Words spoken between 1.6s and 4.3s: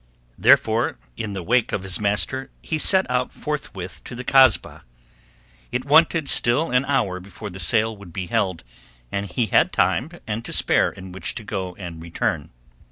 of his master he set out forthwith to the